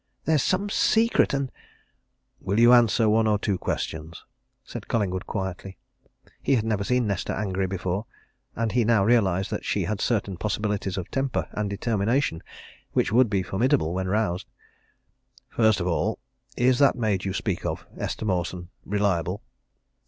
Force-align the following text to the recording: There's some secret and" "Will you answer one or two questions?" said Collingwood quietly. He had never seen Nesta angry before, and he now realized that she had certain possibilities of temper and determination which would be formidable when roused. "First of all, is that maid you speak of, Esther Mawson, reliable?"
There's 0.25 0.41
some 0.41 0.71
secret 0.71 1.31
and" 1.31 1.51
"Will 2.41 2.59
you 2.59 2.73
answer 2.73 3.07
one 3.07 3.27
or 3.27 3.37
two 3.37 3.59
questions?" 3.59 4.25
said 4.63 4.87
Collingwood 4.87 5.27
quietly. 5.27 5.77
He 6.41 6.55
had 6.55 6.65
never 6.65 6.83
seen 6.83 7.05
Nesta 7.05 7.35
angry 7.37 7.67
before, 7.67 8.07
and 8.55 8.71
he 8.71 8.83
now 8.83 9.03
realized 9.05 9.51
that 9.51 9.63
she 9.63 9.83
had 9.83 10.01
certain 10.01 10.37
possibilities 10.37 10.97
of 10.97 11.11
temper 11.11 11.47
and 11.51 11.69
determination 11.69 12.41
which 12.93 13.11
would 13.11 13.29
be 13.29 13.43
formidable 13.43 13.93
when 13.93 14.07
roused. 14.07 14.47
"First 15.49 15.79
of 15.79 15.85
all, 15.85 16.17
is 16.57 16.79
that 16.79 16.95
maid 16.95 17.23
you 17.23 17.31
speak 17.31 17.63
of, 17.63 17.85
Esther 17.95 18.25
Mawson, 18.25 18.69
reliable?" 18.83 19.43